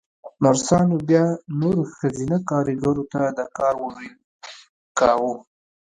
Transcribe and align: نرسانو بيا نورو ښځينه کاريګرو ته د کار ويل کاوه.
نرسانو 0.43 0.95
بيا 1.09 1.25
نورو 1.61 1.83
ښځينه 1.95 2.37
کاريګرو 2.49 3.03
ته 3.13 3.21
د 3.37 3.39
کار 3.57 3.75
ويل 3.85 4.11
کاوه. 4.99 5.33